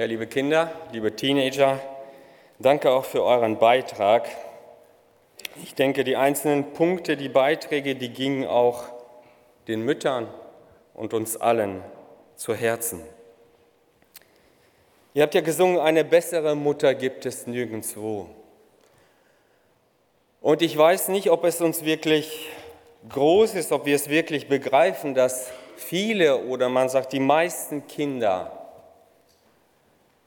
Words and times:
Ja, 0.00 0.06
liebe 0.06 0.26
Kinder, 0.26 0.72
liebe 0.92 1.14
Teenager, 1.14 1.78
danke 2.58 2.90
auch 2.90 3.04
für 3.04 3.22
euren 3.22 3.58
Beitrag. 3.58 4.26
Ich 5.62 5.74
denke, 5.74 6.04
die 6.04 6.16
einzelnen 6.16 6.72
Punkte, 6.72 7.18
die 7.18 7.28
Beiträge, 7.28 7.94
die 7.94 8.08
gingen 8.08 8.46
auch 8.46 8.84
den 9.68 9.82
Müttern 9.82 10.26
und 10.94 11.12
uns 11.12 11.36
allen 11.36 11.84
zu 12.34 12.54
Herzen. 12.54 13.02
Ihr 15.12 15.22
habt 15.22 15.34
ja 15.34 15.42
gesungen, 15.42 15.78
eine 15.78 16.02
bessere 16.02 16.54
Mutter 16.54 16.94
gibt 16.94 17.26
es 17.26 17.46
nirgendwo. 17.46 18.26
Und 20.40 20.62
ich 20.62 20.78
weiß 20.78 21.08
nicht, 21.08 21.28
ob 21.28 21.44
es 21.44 21.60
uns 21.60 21.84
wirklich 21.84 22.48
groß 23.10 23.54
ist, 23.54 23.70
ob 23.70 23.84
wir 23.84 23.96
es 23.96 24.08
wirklich 24.08 24.48
begreifen, 24.48 25.14
dass 25.14 25.50
viele 25.76 26.38
oder 26.44 26.70
man 26.70 26.88
sagt 26.88 27.12
die 27.12 27.20
meisten 27.20 27.86
Kinder 27.86 28.59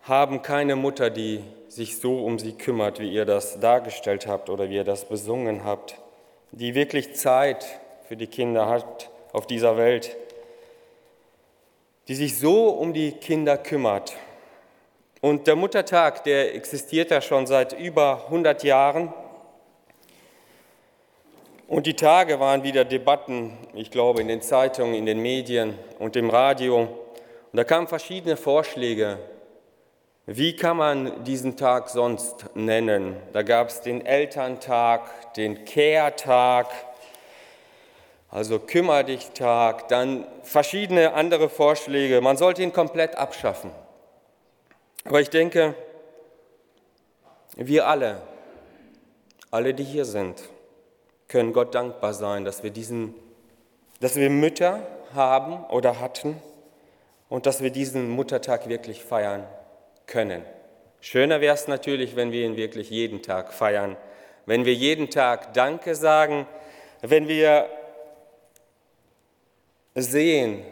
haben 0.03 0.41
keine 0.41 0.75
Mutter, 0.75 1.09
die 1.09 1.43
sich 1.69 1.97
so 1.97 2.23
um 2.23 2.37
sie 2.37 2.53
kümmert, 2.53 2.99
wie 2.99 3.11
ihr 3.11 3.25
das 3.25 3.59
dargestellt 3.59 4.27
habt 4.27 4.49
oder 4.49 4.69
wie 4.69 4.75
ihr 4.75 4.83
das 4.83 5.05
besungen 5.05 5.63
habt, 5.63 5.97
die 6.51 6.75
wirklich 6.75 7.15
Zeit 7.15 7.65
für 8.07 8.17
die 8.17 8.27
Kinder 8.27 8.67
hat 8.67 9.09
auf 9.31 9.47
dieser 9.47 9.77
Welt, 9.77 10.15
die 12.07 12.15
sich 12.15 12.37
so 12.37 12.69
um 12.69 12.93
die 12.93 13.13
Kinder 13.13 13.57
kümmert. 13.57 14.13
Und 15.21 15.47
der 15.47 15.55
Muttertag, 15.55 16.25
der 16.25 16.53
existiert 16.53 17.09
ja 17.09 17.21
schon 17.21 17.47
seit 17.47 17.71
über 17.79 18.25
100 18.25 18.61
Jahren. 18.63 19.13
Und 21.69 21.87
die 21.87 21.95
Tage 21.95 22.41
waren 22.41 22.63
wieder 22.63 22.83
Debatten, 22.83 23.57
ich 23.73 23.89
glaube, 23.89 24.19
in 24.19 24.27
den 24.27 24.41
Zeitungen, 24.41 24.95
in 24.95 25.05
den 25.05 25.21
Medien 25.21 25.79
und 25.97 26.17
im 26.17 26.29
Radio. 26.29 26.81
Und 26.81 26.89
da 27.53 27.63
kamen 27.63 27.87
verschiedene 27.87 28.35
Vorschläge, 28.35 29.17
wie 30.25 30.55
kann 30.55 30.77
man 30.77 31.25
diesen 31.25 31.57
Tag 31.57 31.89
sonst 31.89 32.45
nennen? 32.55 33.17
Da 33.33 33.41
gab 33.41 33.67
es 33.67 33.81
den 33.81 34.05
Elterntag, 34.05 35.33
den 35.33 35.65
Kehrtag, 35.65 36.67
also 38.29 38.57
Kümmer 38.57 39.03
dich 39.03 39.31
Tag, 39.31 39.89
dann 39.89 40.25
verschiedene 40.43 41.13
andere 41.13 41.49
Vorschläge. 41.49 42.21
Man 42.21 42.37
sollte 42.37 42.63
ihn 42.63 42.71
komplett 42.71 43.17
abschaffen. 43.17 43.71
Aber 45.03 45.19
ich 45.19 45.29
denke, 45.29 45.75
wir 47.57 47.85
alle, 47.87 48.21
alle, 49.51 49.73
die 49.73 49.83
hier 49.83 50.05
sind, 50.05 50.41
können 51.27 51.51
Gott 51.51 51.75
dankbar 51.75 52.13
sein, 52.13 52.45
dass 52.45 52.63
wir 52.63 52.71
diesen, 52.71 53.13
dass 53.99 54.15
wir 54.15 54.29
Mütter 54.29 54.87
haben 55.13 55.65
oder 55.65 55.99
hatten 55.99 56.41
und 57.27 57.45
dass 57.45 57.61
wir 57.61 57.71
diesen 57.71 58.09
Muttertag 58.09 58.69
wirklich 58.69 59.03
feiern 59.03 59.45
können. 60.07 60.43
Schöner 61.01 61.41
wäre 61.41 61.55
es 61.55 61.67
natürlich, 61.67 62.15
wenn 62.15 62.31
wir 62.31 62.45
ihn 62.45 62.55
wirklich 62.55 62.89
jeden 62.89 63.21
Tag 63.21 63.53
feiern, 63.53 63.97
wenn 64.45 64.65
wir 64.65 64.73
jeden 64.73 65.09
Tag 65.09 65.53
Danke 65.53 65.95
sagen, 65.95 66.47
wenn 67.01 67.27
wir 67.27 67.69
sehen, 69.95 70.63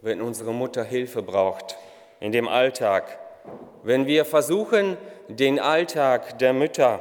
wenn 0.00 0.20
unsere 0.20 0.52
Mutter 0.52 0.84
Hilfe 0.84 1.22
braucht 1.22 1.76
in 2.20 2.32
dem 2.32 2.48
Alltag, 2.48 3.18
wenn 3.82 4.06
wir 4.06 4.24
versuchen, 4.24 4.96
den 5.28 5.58
Alltag 5.58 6.38
der 6.38 6.52
Mütter, 6.52 7.00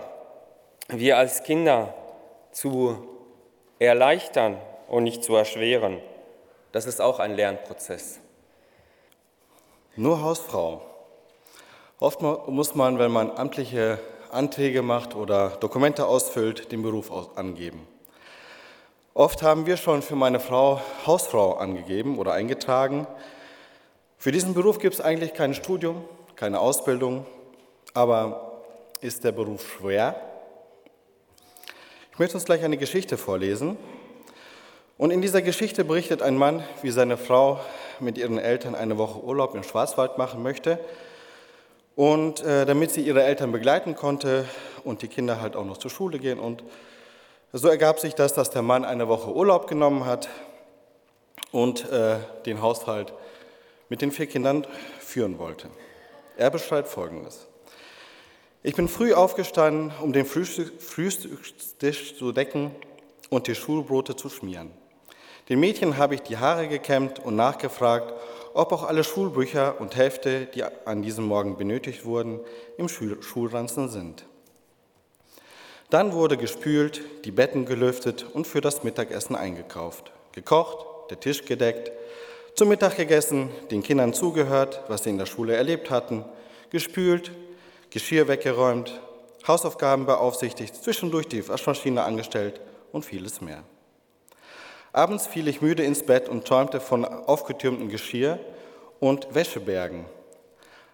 wir 0.88 1.18
als 1.18 1.44
Kinder 1.44 1.94
zu 2.52 3.08
erleichtern 3.78 4.58
und 4.88 5.04
nicht 5.04 5.24
zu 5.24 5.36
erschweren. 5.36 6.00
Das 6.72 6.86
ist 6.86 7.02
auch 7.02 7.20
ein 7.20 7.36
Lernprozess. 7.36 8.20
Nur 9.96 10.22
Hausfrau 10.22 10.89
Oft 12.02 12.22
muss 12.22 12.76
man, 12.76 12.98
wenn 12.98 13.12
man 13.12 13.30
amtliche 13.32 14.00
Anträge 14.32 14.82
macht 14.82 15.18
oder 15.18 15.50
Dokumente 15.50 16.06
ausfüllt, 16.06 16.72
den 16.72 16.82
Beruf 16.82 17.12
angeben. 17.36 17.86
Oft 19.14 19.44
haben 19.44 19.66
wir 19.66 19.76
schon 19.76 20.02
für 20.02 20.16
meine 20.16 20.40
Frau 20.40 20.80
Hausfrau 21.06 21.56
angegeben 21.56 22.18
oder 22.18 22.32
eingetragen. 22.32 23.06
Für 24.18 24.32
diesen 24.32 24.54
Beruf 24.54 24.80
gibt 24.80 24.94
es 24.94 25.02
eigentlich 25.02 25.34
kein 25.34 25.54
Studium, 25.54 26.06
keine 26.38 26.62
Ausbildung, 26.62 27.26
aber 27.94 28.62
ist 29.02 29.26
der 29.26 29.34
Beruf 29.34 29.70
schwer? 29.70 30.16
Ich 32.14 32.20
möchte 32.20 32.36
uns 32.36 32.46
gleich 32.46 32.64
eine 32.64 32.78
Geschichte 32.78 33.18
vorlesen. 33.18 33.76
Und 34.98 35.12
in 35.12 35.22
dieser 35.22 35.42
Geschichte 35.42 35.84
berichtet 35.84 36.22
ein 36.22 36.38
Mann, 36.38 36.64
wie 36.82 36.92
seine 36.92 37.18
Frau 37.18 37.60
mit 38.00 38.18
ihren 38.18 38.38
Eltern 38.38 38.74
eine 38.74 38.98
Woche 38.98 39.22
Urlaub 39.22 39.54
im 39.54 39.64
Schwarzwald 39.64 40.18
machen 40.18 40.42
möchte 40.42 40.80
und 42.00 42.42
äh, 42.46 42.66
damit 42.66 42.92
sie 42.92 43.02
ihre 43.02 43.24
Eltern 43.24 43.52
begleiten 43.52 43.94
konnte 43.94 44.46
und 44.86 45.02
die 45.02 45.10
Kinder 45.10 45.42
halt 45.42 45.58
auch 45.58 45.66
noch 45.66 45.76
zur 45.76 45.92
Schule 45.92 46.18
gehen. 46.18 46.40
Und 46.40 46.64
so 47.52 47.68
ergab 47.68 48.00
sich 48.00 48.16
das, 48.16 48.34
dass 48.34 48.52
der 48.52 48.62
Mann 48.62 48.86
eine 48.86 49.10
Woche 49.10 49.36
Urlaub 49.36 49.68
genommen 49.68 50.06
hat 50.06 50.30
und 51.52 51.92
äh, 51.92 52.20
den 52.46 52.62
Haushalt 52.62 53.14
mit 53.90 54.02
den 54.02 54.14
vier 54.14 54.28
Kindern 54.28 54.66
führen 55.02 55.40
wollte. 55.40 55.68
Er 56.38 56.50
beschreibt 56.50 56.88
Folgendes. 56.88 57.48
Ich 58.64 58.76
bin 58.76 58.88
früh 58.88 59.14
aufgestanden, 59.14 59.92
um 60.02 60.14
den 60.14 60.26
Frühstückstisch 60.26 62.18
zu 62.18 62.32
decken 62.32 62.72
und 63.30 63.48
die 63.48 63.56
Schulbrote 63.56 64.16
zu 64.16 64.30
schmieren. 64.30 64.72
Den 65.50 65.60
Mädchen 65.60 65.98
habe 65.98 66.16
ich 66.16 66.22
die 66.22 66.38
Haare 66.38 66.70
gekämmt 66.70 67.20
und 67.20 67.36
nachgefragt, 67.36 68.14
ob 68.54 68.72
auch 68.72 68.84
alle 68.84 69.04
Schulbücher 69.04 69.80
und 69.80 69.96
Hefte, 69.96 70.48
die 70.48 70.64
an 70.64 71.02
diesem 71.02 71.26
Morgen 71.26 71.58
benötigt 71.58 72.06
wurden, 72.06 72.40
im 72.78 72.88
Schulranzen 72.90 73.90
sind. 73.90 74.26
Dann 75.90 76.14
wurde 76.14 76.38
gespült, 76.38 77.02
die 77.26 77.32
Betten 77.32 77.66
gelüftet 77.66 78.26
und 78.34 78.46
für 78.46 78.62
das 78.62 78.84
Mittagessen 78.84 79.36
eingekauft. 79.36 80.12
Gekocht, 80.34 80.86
der 81.10 81.20
Tisch 81.20 81.46
gedeckt, 81.46 81.92
zum 82.54 82.70
Mittag 82.70 82.98
gegessen, 82.98 83.50
den 83.72 83.82
Kindern 83.82 84.14
zugehört, 84.14 84.82
was 84.88 85.04
sie 85.04 85.10
in 85.10 85.18
der 85.18 85.26
Schule 85.26 85.56
erlebt 85.56 85.90
hatten, 85.90 86.26
gespült, 86.70 87.32
Geschirr 87.90 88.28
weggeräumt, 88.28 89.02
Hausaufgaben 89.48 90.06
beaufsichtigt, 90.06 90.76
zwischendurch 90.76 91.28
die 91.28 91.48
Waschmaschine 91.48 92.04
angestellt 92.04 92.62
und 92.92 93.04
vieles 93.04 93.42
mehr. 93.42 93.64
Abends 94.92 95.28
fiel 95.28 95.48
ich 95.48 95.62
müde 95.62 95.84
ins 95.84 96.04
Bett 96.04 96.30
und 96.30 96.46
träumte 96.46 96.80
von 96.80 97.06
aufgetürmtem 97.06 97.90
Geschirr 97.90 98.40
und 99.00 99.34
Wäschebergen. 99.36 100.06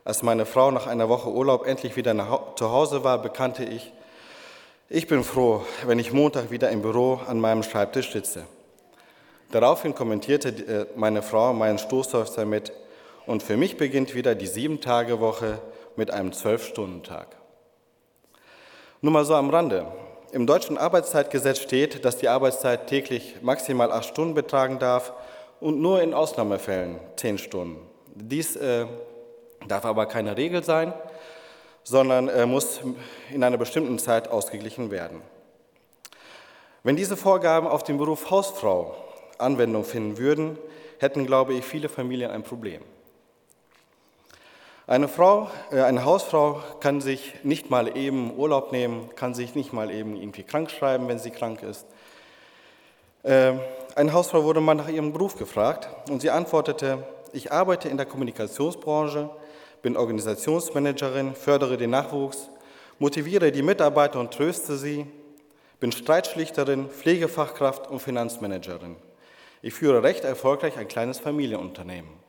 Als 0.03 0.21
meine 0.21 0.45
Frau 0.45 0.69
nach 0.69 0.85
einer 0.85 1.09
Woche 1.09 1.29
Urlaub 1.29 1.65
endlich 1.65 1.95
wieder 1.95 2.13
nach, 2.13 2.55
zu 2.55 2.69
Hause 2.71 3.03
war, 3.03 3.21
bekannte 3.21 3.63
ich, 3.63 3.93
ich 4.89 5.07
bin 5.07 5.23
froh, 5.23 5.65
wenn 5.85 5.97
ich 5.97 6.13
Montag 6.13 6.51
wieder 6.51 6.69
im 6.69 6.81
Büro 6.81 7.19
an 7.27 7.39
meinem 7.39 7.63
Schreibtisch 7.63 8.11
sitze. 8.11 8.43
Daraufhin 9.51 9.95
kommentierte 9.95 10.49
äh, 10.49 10.85
meine 10.95 11.23
Frau 11.23 11.53
meinen 11.53 11.77
Stoßseufzer 11.77 12.45
mit, 12.45 12.71
und 13.25 13.41
für 13.41 13.57
mich 13.57 13.77
beginnt 13.77 14.13
wieder 14.13 14.35
die 14.35 14.45
Sieben-Tage-Woche 14.45 15.59
mit 15.95 16.11
einem 16.11 16.31
Zwölf-Stunden-Tag. 16.31 17.35
Nur 19.01 19.13
mal 19.13 19.25
so 19.25 19.33
am 19.33 19.49
Rande. 19.49 19.87
Im 20.35 20.45
deutschen 20.45 20.77
Arbeitszeitgesetz 20.77 21.59
steht, 21.59 22.03
dass 22.03 22.17
die 22.17 22.27
Arbeitszeit 22.27 22.87
täglich 22.87 23.37
maximal 23.41 23.89
acht 23.89 24.03
Stunden 24.03 24.33
betragen 24.33 24.79
darf 24.79 25.13
und 25.61 25.79
nur 25.79 26.01
in 26.01 26.13
Ausnahmefällen 26.13 26.99
zehn 27.15 27.37
Stunden. 27.37 27.77
Dies 28.15 28.57
äh, 28.57 28.85
darf 29.65 29.85
aber 29.85 30.07
keine 30.07 30.35
Regel 30.35 30.61
sein, 30.61 30.93
sondern 31.83 32.27
äh, 32.27 32.45
muss 32.45 32.81
in 33.31 33.45
einer 33.45 33.55
bestimmten 33.55 33.97
Zeit 33.97 34.27
ausgeglichen 34.27 34.91
werden. 34.91 35.21
Wenn 36.83 36.97
diese 36.97 37.15
Vorgaben 37.15 37.65
auf 37.65 37.83
den 37.83 37.97
Beruf 37.97 38.29
Hausfrau 38.29 38.93
Anwendung 39.37 39.85
finden 39.85 40.17
würden, 40.17 40.57
hätten, 40.99 41.25
glaube 41.25 41.53
ich, 41.53 41.63
viele 41.63 41.87
Familien 41.87 42.31
ein 42.31 42.43
Problem. 42.43 42.81
Eine 44.87 45.07
Frau, 45.07 45.49
äh, 45.71 45.81
eine 45.81 46.05
Hausfrau 46.05 46.61
kann 46.79 47.01
sich 47.01 47.33
nicht 47.41 47.71
mal 47.71 47.97
eben 47.97 48.37
Urlaub 48.37 48.71
nehmen, 48.71 49.09
kann 49.15 49.33
sich 49.33 49.55
nicht 49.55 49.73
mal 49.73 49.89
eben 49.89 50.15
irgendwie 50.15 50.43
krank 50.43 50.69
schreiben, 50.69 51.07
wenn 51.07 51.17
sie 51.17 51.31
krank 51.31 51.63
ist. 51.63 51.87
Äh, 53.23 53.53
eine 53.95 54.13
Hausfrau 54.13 54.43
wurde 54.43 54.61
mal 54.61 54.75
nach 54.75 54.87
ihrem 54.87 55.11
Beruf 55.11 55.37
gefragt 55.37 55.89
und 56.11 56.21
sie 56.21 56.29
antwortete, 56.29 57.03
ich 57.33 57.51
arbeite 57.51 57.89
in 57.89 57.97
der 57.97 58.05
Kommunikationsbranche, 58.05 59.31
bin 59.81 59.97
Organisationsmanagerin, 59.97 61.33
fördere 61.33 61.77
den 61.77 61.89
Nachwuchs, 61.89 62.49
motiviere 62.99 63.51
die 63.51 63.63
Mitarbeiter 63.63 64.19
und 64.19 64.35
tröste 64.35 64.77
sie, 64.77 65.07
bin 65.79 65.91
Streitschlichterin, 65.93 66.89
Pflegefachkraft 66.89 67.89
und 67.89 68.01
Finanzmanagerin. 68.01 68.97
Ich 69.63 69.73
führe 69.73 70.03
recht 70.03 70.25
erfolgreich 70.25 70.77
ein 70.77 70.87
kleines 70.87 71.17
Familienunternehmen. 71.17 72.24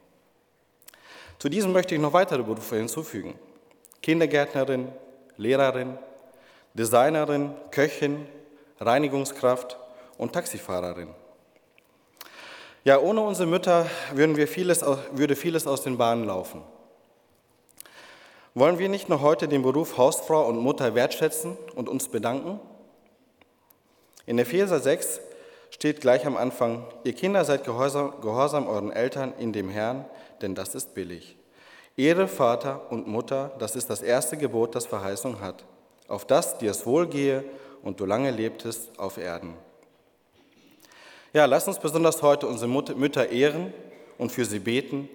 Zu 1.39 1.49
diesem 1.49 1.73
möchte 1.73 1.95
ich 1.95 2.01
noch 2.01 2.13
weitere 2.13 2.43
Berufe 2.43 2.77
hinzufügen. 2.77 3.39
Kindergärtnerin, 4.03 4.89
Lehrerin, 5.37 5.99
Designerin, 6.75 7.53
Köchin, 7.71 8.27
Reinigungskraft 8.81 9.79
und 10.19 10.33
Taxifahrerin. 10.33 11.09
Ja, 12.85 13.01
ohne 13.01 13.21
unsere 13.21 13.49
Mütter 13.49 13.87
würden 14.15 14.37
wir 14.37 14.47
vieles, 14.47 14.85
würde 15.13 15.35
vieles 15.35 15.67
aus 15.67 15.83
den 15.83 15.99
Bahnen 15.99 16.25
laufen. 16.25 16.63
Wollen 18.55 18.79
wir 18.79 18.89
nicht 18.89 19.09
noch 19.09 19.21
heute 19.21 19.49
den 19.49 19.63
Beruf 19.63 19.99
Hausfrau 19.99 20.47
und 20.47 20.59
Mutter 20.59 20.95
wertschätzen 20.95 21.59
und 21.75 21.89
uns 21.89 22.09
bedanken? 22.09 22.61
In 24.25 24.39
Epheser 24.39 24.81
6 24.81 25.21
steht 25.77 26.01
gleich 26.01 26.25
am 26.25 26.39
Anfang, 26.39 26.87
ihr 27.05 27.13
Kinder 27.13 27.45
seid 27.45 27.65
gehorsam, 27.65 28.15
gehorsam 28.23 28.67
euren 28.67 28.91
Eltern 28.91 29.35
in 29.39 29.53
dem 29.53 29.69
Herrn, 29.69 30.07
denn 30.41 30.55
das 30.55 30.75
ist 30.75 30.95
billig. 30.95 31.37
Ehre 31.99 32.29
Vater 32.29 32.91
und 32.91 33.07
Mutter, 33.07 33.53
das 33.59 33.77
ist 33.77 33.91
das 33.91 34.01
erste 34.01 34.39
Gebot, 34.39 34.75
das 34.75 34.87
Verheißung 34.87 35.43
hat, 35.43 35.65
auf 36.09 36.25
das 36.25 36.57
dir 36.57 36.71
es 36.71 36.87
wohlgehe 36.87 37.45
und 37.83 38.01
du 38.01 38.07
lange 38.07 38.31
lebtest 38.31 38.99
auf 38.99 39.19
Erden. 39.19 39.53
Ja, 41.35 41.45
lass 41.45 41.69
uns 41.69 41.79
besonders 41.79 42.23
heute 42.23 42.47
unsere 42.47 42.71
Mütter 42.71 43.29
ehren 43.29 43.75
und 44.17 44.33
für 44.33 44.47
sie 44.47 44.61
beten, 44.61 45.11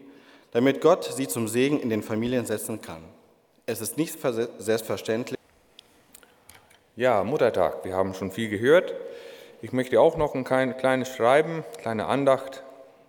damit 0.52 0.80
Gott 0.80 1.06
sie 1.06 1.28
zum 1.28 1.48
Segen 1.48 1.80
in 1.80 1.90
den 1.90 2.04
Familien 2.04 2.46
setzen 2.46 2.80
kann. 2.80 3.02
Es 3.66 3.82
ist 3.82 3.98
nicht 3.98 4.16
selbstverständlich. 4.60 5.40
Ja, 6.96 7.24
Muttertag, 7.24 7.84
wir 7.84 7.96
haben 7.96 8.14
schon 8.14 8.32
viel 8.32 8.50
gehört. 8.50 8.94
Ich 9.64 9.74
möchte 9.74 10.02
auch 10.02 10.18
noch 10.18 10.34
ein 10.34 10.44
kleines 10.44 11.16
Schreiben, 11.16 11.64
kleine 11.78 12.08
Andacht 12.08 12.64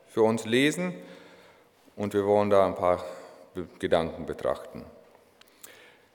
für 0.06 0.22
uns 0.22 0.44
lesen 0.44 0.93
und 1.96 2.12
wir 2.12 2.26
wollen 2.26 2.50
da 2.50 2.66
ein 2.66 2.75
paar 2.75 3.02
Gedanken 3.78 4.26
betrachten. 4.26 4.84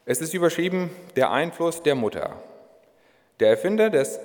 Es 0.05 0.21
ist 0.21 0.35
überschrieben 0.35 0.91
der 1.15 1.31
Einfluss 1.31 1.81
der 1.81 1.95
Mutter. 1.95 2.35
Der 3.39 3.49
Erfinder 3.49 3.89
des 3.89 4.19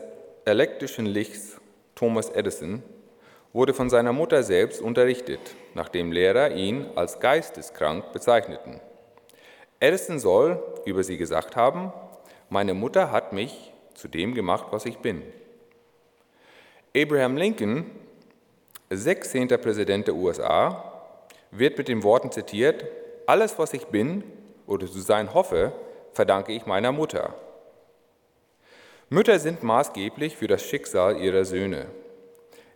elektrischen 0.44 1.06
Lichts, 1.06 1.58
Thomas 1.94 2.28
Edison, 2.28 2.82
wurde 3.54 3.72
von 3.72 3.88
seiner 3.88 4.12
Mutter 4.12 4.42
selbst 4.42 4.82
unterrichtet, 4.82 5.40
nachdem 5.72 6.12
Lehrer 6.12 6.50
ihn 6.50 6.90
als 6.94 7.20
geisteskrank 7.20 8.12
bezeichneten. 8.12 8.80
Edison 9.80 10.18
soll 10.18 10.62
über 10.84 11.04
sie 11.04 11.16
gesagt 11.16 11.56
haben, 11.56 11.90
meine 12.50 12.74
Mutter 12.74 13.10
hat 13.10 13.32
mich 13.32 13.72
zu 13.94 14.08
dem 14.08 14.34
gemacht, 14.34 14.66
was 14.72 14.84
ich 14.84 14.98
bin. 14.98 15.22
Abraham 16.94 17.38
Lincoln, 17.38 17.90
16. 18.90 19.48
Präsident 19.48 20.08
der 20.08 20.14
USA, 20.14 21.08
wird 21.50 21.78
mit 21.78 21.88
den 21.88 22.02
Worten 22.02 22.30
zitiert, 22.30 22.84
alles, 23.24 23.58
was 23.58 23.72
ich 23.72 23.86
bin 23.86 24.22
oder 24.66 24.86
zu 24.86 25.00
sein 25.00 25.32
hoffe, 25.32 25.72
verdanke 26.12 26.52
ich 26.52 26.66
meiner 26.66 26.92
Mutter. 26.92 27.34
Mütter 29.08 29.38
sind 29.38 29.62
maßgeblich 29.62 30.36
für 30.36 30.48
das 30.48 30.64
Schicksal 30.64 31.16
ihrer 31.16 31.46
Söhne. 31.46 31.86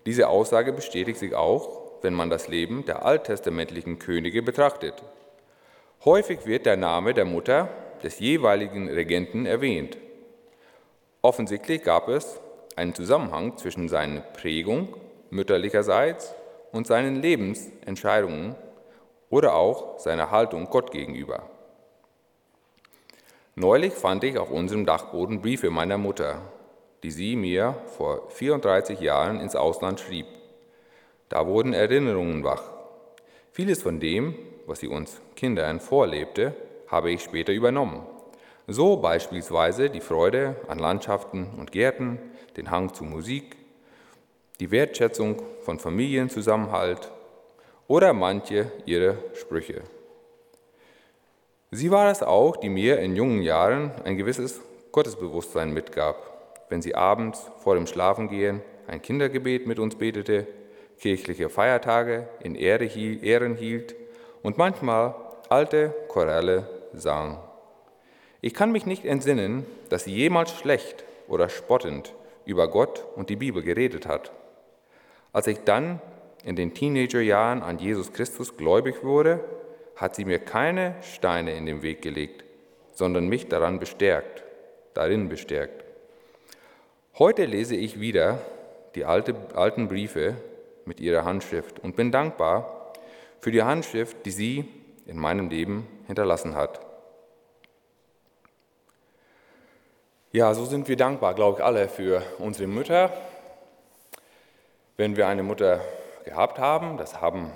Diese 0.07 0.29
Aussage 0.29 0.73
bestätigt 0.73 1.19
sich 1.19 1.35
auch, 1.35 1.83
wenn 2.01 2.15
man 2.15 2.31
das 2.31 2.49
Leben 2.49 2.87
der 2.87 3.05
alttestamentlichen 3.05 3.99
Könige 3.99 4.43
betrachtet. 4.43 4.95
Häufig 6.07 6.47
wird 6.47 6.65
der 6.65 6.79
Name 6.79 7.13
der 7.13 7.27
Mutter 7.27 7.69
des 8.03 8.19
jeweiligen 8.19 8.89
Regenten 8.89 9.45
erwähnt. 9.45 9.99
Offensichtlich 11.21 11.83
gab 11.83 12.09
es 12.09 12.41
einen 12.77 12.95
Zusammenhang 12.95 13.57
zwischen 13.57 13.89
seiner 13.89 14.21
Prägung 14.21 14.95
mütterlicherseits 15.31 16.35
und 16.73 16.87
seinen 16.87 17.17
Lebensentscheidungen 17.17 18.55
oder 19.31 19.55
auch 19.55 19.99
seiner 19.99 20.31
Haltung 20.31 20.67
Gott 20.71 20.93
gegenüber. 20.93 21.49
Neulich 23.55 23.95
fand 23.95 24.23
ich 24.23 24.39
auf 24.39 24.51
unserem 24.51 24.85
Dachboden 24.85 25.41
Briefe 25.41 25.71
meiner 25.71 25.97
Mutter, 25.97 26.43
die 27.03 27.11
sie 27.11 27.37
mir 27.37 27.77
vor 27.97 28.29
34 28.31 29.01
Jahren 29.01 29.41
ins 29.41 29.57
Ausland 29.57 29.99
schrieb. 29.99 30.27
Da 31.29 31.47
wurden 31.47 31.73
Erinnerungen 31.73 32.45
wach. 32.45 32.63
Vieles 33.53 33.83
von 33.83 33.99
dem, 33.99 34.35
was 34.67 34.81
sie 34.81 34.89
uns 34.89 35.21
Kindern 35.35 35.81
vorlebte, 35.81 36.55
habe 36.89 37.11
ich 37.11 37.23
später 37.23 37.53
übernommen. 37.53 38.07
So 38.69 38.97
beispielsweise 38.97 39.91
die 39.91 40.01
Freude 40.01 40.57
an 40.67 40.81
Landschaften 40.81 41.47
und 41.57 41.71
Gärten, 41.71 42.19
den 42.57 42.71
Hang 42.71 42.93
zu 42.93 43.05
Musik, 43.05 43.57
die 44.59 44.73
Wertschätzung 44.73 45.41
von 45.63 45.79
Familienzusammenhalt 45.79 47.13
oder 47.87 48.13
manche 48.13 48.73
ihrer 48.85 49.17
Sprüche. 49.35 49.83
Sie 51.71 51.91
war 51.91 52.11
es 52.11 52.23
auch, 52.23 52.57
die 52.57 52.69
mir 52.69 52.99
in 52.99 53.15
jungen 53.15 53.43
Jahren 53.43 53.93
ein 54.05 54.17
gewisses 54.17 54.61
Gottesbewusstsein 54.91 55.73
mitgab, 55.73 56.17
wenn 56.69 56.83
sie 56.83 56.95
abends 56.95 57.51
vor 57.59 57.75
dem 57.77 57.87
Schlafengehen 57.87 58.63
ein 58.89 59.03
Kindergebet 59.03 59.67
mit 59.67 59.79
uns 59.79 59.97
betete, 59.97 60.47
kirchliche 60.99 61.51
Feiertage 61.51 62.29
in 62.41 62.55
Ehren 62.55 63.55
hielt 63.55 63.95
und 64.43 64.59
manchmal 64.59 65.15
alte 65.49 65.95
Choräle 66.09 66.69
sang. 66.93 67.39
Ich 68.47 68.55
kann 68.55 68.71
mich 68.71 68.87
nicht 68.87 69.05
entsinnen, 69.05 69.67
dass 69.89 70.05
sie 70.05 70.15
jemals 70.15 70.53
schlecht 70.53 71.03
oder 71.27 71.49
spottend 71.49 72.15
über 72.45 72.69
Gott 72.69 73.05
und 73.17 73.29
die 73.29 73.35
Bibel 73.35 73.61
geredet 73.61 74.07
hat. 74.07 74.31
Als 75.33 75.49
ich 75.49 75.65
dann 75.65 76.01
in 76.45 76.55
den 76.55 76.73
Teenagerjahren 76.73 77.61
an 77.61 77.81
Jesus 77.81 78.13
Christus 78.13 78.57
gläubig 78.57 79.03
wurde, 79.03 79.41
hat 79.97 80.15
sie 80.15 80.25
mir 80.25 80.39
keine 80.39 80.95
Steine 81.03 81.57
in 81.57 81.67
den 81.67 81.83
Weg 81.83 82.03
gelegt, 82.03 82.45
sondern 82.93 83.27
mich 83.27 83.49
daran 83.49 83.81
bestärkt, 83.81 84.45
darin 84.95 85.29
bestärkt. 85.29 85.83
Heute 87.19 87.47
lese 87.47 87.75
ich 87.75 87.99
wieder 87.99 88.39
die 88.95 89.07
alte, 89.07 89.35
alten 89.57 89.89
Briefe 89.89 90.37
mit 90.85 91.01
ihrer 91.01 91.25
Handschrift 91.25 91.81
und 91.81 91.97
bin 91.97 92.13
dankbar 92.13 92.93
für 93.41 93.51
die 93.51 93.65
Handschrift, 93.65 94.25
die 94.25 94.31
sie 94.31 94.69
in 95.05 95.19
meinem 95.19 95.51
Leben 95.51 95.89
hinterlassen 96.07 96.55
hat. 96.55 96.86
Ja, 100.37 100.53
so 100.53 100.67
sind 100.67 100.87
wir 100.87 100.99
dankbar, 100.99 101.33
glaube 101.33 101.61
ich, 101.61 101.65
alle 101.65 101.89
für 101.89 102.23
unsere 102.39 102.69
Mütter. 102.69 103.11
Wenn 104.99 105.17
wir 105.17 105.29
eine 105.29 105.43
Mutter 105.43 105.81
gehabt 106.27 106.59
haben, 106.59 106.99
das 106.99 107.23
haben, 107.23 107.53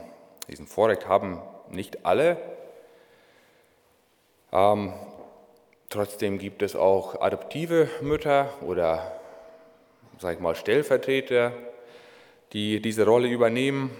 diesen 0.48 0.66
Vorrecht 0.66 1.06
haben 1.06 1.42
nicht 1.68 2.06
alle. 2.06 2.38
Ähm, 4.50 4.94
trotzdem 5.90 6.38
gibt 6.38 6.62
es 6.62 6.74
auch 6.74 7.20
adoptive 7.20 7.90
Mütter 8.00 8.48
oder, 8.62 9.12
sag 10.18 10.36
ich 10.36 10.40
mal, 10.40 10.54
Stellvertreter, 10.54 11.52
die 12.54 12.80
diese 12.80 13.04
Rolle 13.04 13.28
übernehmen. 13.28 13.90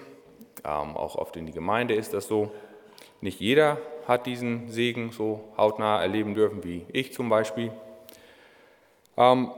Ähm, 0.64 0.96
auch 0.96 1.16
oft 1.16 1.36
in 1.36 1.44
die 1.44 1.52
Gemeinde 1.52 1.92
ist 1.92 2.14
das 2.14 2.28
so. 2.28 2.50
Nicht 3.20 3.40
jeder 3.40 3.76
hat 4.08 4.24
diesen 4.24 4.70
Segen 4.70 5.12
so 5.12 5.52
hautnah 5.58 6.00
erleben 6.00 6.34
dürfen, 6.34 6.64
wie 6.64 6.86
ich 6.90 7.12
zum 7.12 7.28
Beispiel. 7.28 7.72
Ähm, 9.20 9.50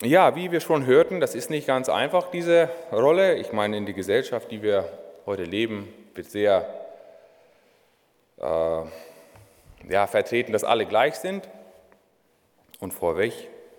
ja, 0.00 0.36
wie 0.36 0.52
wir 0.52 0.60
schon 0.60 0.86
hörten, 0.86 1.18
das 1.18 1.34
ist 1.34 1.50
nicht 1.50 1.66
ganz 1.66 1.88
einfach, 1.88 2.30
diese 2.30 2.68
Rolle. 2.92 3.34
Ich 3.34 3.52
meine, 3.52 3.76
in 3.76 3.86
der 3.86 3.94
Gesellschaft, 3.94 4.52
die 4.52 4.62
wir 4.62 4.88
heute 5.26 5.42
leben, 5.42 5.92
wird 6.14 6.30
sehr 6.30 6.64
äh, 8.38 8.82
ja, 9.88 10.06
vertreten, 10.06 10.52
dass 10.52 10.62
alle 10.62 10.86
gleich 10.86 11.16
sind. 11.16 11.48
Und 12.78 12.94
vorweg 12.94 13.32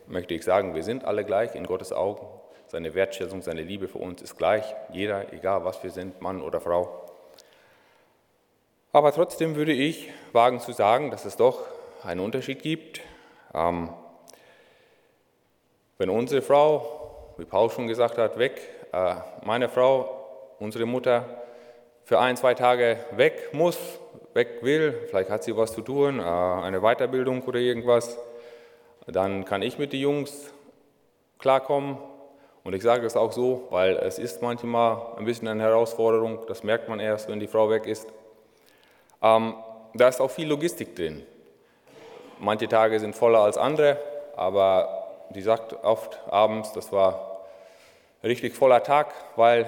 möchte 0.08 0.34
ich 0.34 0.44
sagen, 0.44 0.76
wir 0.76 0.84
sind 0.84 1.06
alle 1.06 1.24
gleich 1.24 1.56
in 1.56 1.66
Gottes 1.66 1.94
Augen. 1.94 2.28
Seine 2.68 2.94
Wertschätzung, 2.94 3.42
seine 3.42 3.62
Liebe 3.62 3.88
für 3.88 4.00
uns 4.00 4.22
ist 4.22 4.38
gleich. 4.38 4.66
Jeder, 4.92 5.32
egal 5.32 5.64
was 5.64 5.82
wir 5.82 5.92
sind, 5.92 6.22
Mann 6.22 6.42
oder 6.42 6.60
Frau. 6.60 7.06
Aber 8.92 9.14
trotzdem 9.14 9.56
würde 9.56 9.72
ich 9.72 10.10
wagen 10.34 10.60
zu 10.60 10.74
sagen, 10.74 11.10
dass 11.10 11.24
es 11.24 11.38
doch 11.38 11.62
einen 12.04 12.20
Unterschied 12.20 12.62
gibt. 12.62 13.00
Ähm, 13.54 13.92
wenn 15.98 16.10
unsere 16.10 16.42
Frau, 16.42 17.34
wie 17.38 17.46
Paul 17.46 17.70
schon 17.70 17.88
gesagt 17.88 18.18
hat, 18.18 18.38
weg, 18.38 18.62
äh, 18.92 19.16
meine 19.44 19.70
Frau, 19.70 20.26
unsere 20.60 20.86
Mutter, 20.86 21.26
für 22.04 22.20
ein, 22.20 22.38
zwei 22.38 22.54
Tage 22.54 22.98
weg 23.12 23.50
muss, 23.54 23.78
weg 24.34 24.60
will, 24.62 24.94
vielleicht 25.10 25.30
hat 25.30 25.44
sie 25.44 25.56
was 25.56 25.74
zu 25.74 25.82
tun, 25.82 26.20
äh, 26.20 26.24
eine 26.24 26.82
Weiterbildung 26.82 27.42
oder 27.44 27.60
irgendwas, 27.60 28.18
dann 29.08 29.46
kann 29.46 29.62
ich 29.62 29.78
mit 29.78 29.94
den 29.94 30.02
Jungs 30.02 30.54
klarkommen. 31.40 31.98
Und 32.64 32.74
ich 32.74 32.82
sage 32.82 33.06
es 33.06 33.16
auch 33.16 33.32
so, 33.32 33.68
weil 33.70 33.96
es 33.98 34.18
ist 34.18 34.42
manchmal 34.42 34.98
ein 35.18 35.26
bisschen 35.26 35.48
eine 35.48 35.62
Herausforderung, 35.64 36.40
das 36.48 36.64
merkt 36.64 36.90
man 36.90 37.00
erst, 37.00 37.30
wenn 37.30 37.40
die 37.40 37.48
Frau 37.48 37.70
weg 37.70 37.86
ist. 37.86 38.08
Ähm, 39.22 39.54
da 39.94 40.08
ist 40.08 40.20
auch 40.20 40.32
viel 40.32 40.48
Logistik 40.48 40.96
drin. 40.96 41.24
Manche 42.40 42.68
Tage 42.68 43.00
sind 43.00 43.16
voller 43.16 43.40
als 43.40 43.58
andere, 43.58 43.98
aber 44.36 45.05
die 45.30 45.42
sagt 45.42 45.74
oft 45.84 46.20
abends, 46.30 46.72
das 46.74 46.92
war 46.92 47.42
richtig 48.24 48.56
voller 48.56 48.84
Tag, 48.84 49.14
weil 49.36 49.66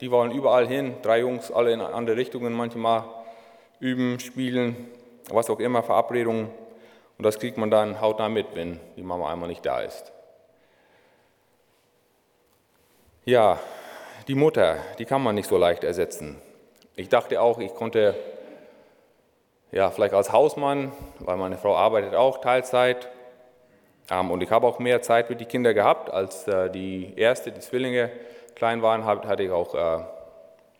die 0.00 0.10
wollen 0.10 0.30
überall 0.30 0.66
hin, 0.66 0.94
drei 1.02 1.20
Jungs, 1.20 1.50
alle 1.50 1.72
in 1.72 1.80
andere 1.80 2.16
Richtungen 2.16 2.52
manchmal 2.52 3.04
üben, 3.80 4.20
spielen, 4.20 4.88
was 5.30 5.50
auch 5.50 5.60
immer, 5.60 5.82
Verabredungen. 5.82 6.50
Und 7.18 7.24
das 7.24 7.38
kriegt 7.38 7.56
man 7.56 7.70
dann 7.70 8.00
hautnah 8.00 8.28
mit, 8.28 8.54
wenn 8.54 8.80
die 8.96 9.02
Mama 9.02 9.32
einmal 9.32 9.48
nicht 9.48 9.64
da 9.64 9.80
ist. 9.80 10.12
Ja, 13.24 13.58
die 14.28 14.34
Mutter, 14.34 14.76
die 14.98 15.04
kann 15.04 15.22
man 15.22 15.34
nicht 15.34 15.48
so 15.48 15.56
leicht 15.56 15.82
ersetzen. 15.82 16.40
Ich 16.94 17.08
dachte 17.08 17.40
auch, 17.40 17.58
ich 17.58 17.74
konnte 17.74 18.14
ja, 19.72 19.90
vielleicht 19.90 20.14
als 20.14 20.32
Hausmann, 20.32 20.92
weil 21.18 21.36
meine 21.36 21.58
Frau 21.58 21.76
arbeitet 21.76 22.14
auch 22.14 22.40
Teilzeit. 22.40 23.08
Ähm, 24.10 24.30
und 24.30 24.42
ich 24.42 24.50
habe 24.50 24.66
auch 24.66 24.78
mehr 24.78 25.02
Zeit 25.02 25.30
mit 25.30 25.40
den 25.40 25.48
Kindern 25.48 25.74
gehabt, 25.74 26.10
als 26.10 26.46
äh, 26.46 26.70
die 26.70 27.12
erste, 27.16 27.50
die 27.50 27.60
Zwillinge 27.60 28.10
klein 28.54 28.82
waren, 28.82 29.04
hatte 29.04 29.42
ich 29.42 29.50
auch, 29.50 29.74
äh, 29.74 30.04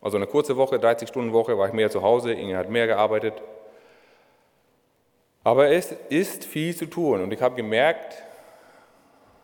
also 0.01 0.17
eine 0.17 0.27
kurze 0.27 0.55
Woche, 0.57 0.79
30 0.79 1.09
Stunden 1.09 1.33
Woche, 1.33 1.57
war 1.57 1.67
ich 1.67 1.73
mehr 1.73 1.89
zu 1.89 2.01
Hause, 2.01 2.33
Inge 2.33 2.57
hat 2.57 2.69
mehr 2.69 2.87
gearbeitet. 2.87 3.33
Aber 5.43 5.69
es 5.69 5.91
ist 6.09 6.45
viel 6.45 6.75
zu 6.75 6.87
tun 6.87 7.21
und 7.21 7.31
ich 7.31 7.41
habe 7.41 7.55
gemerkt, 7.55 8.21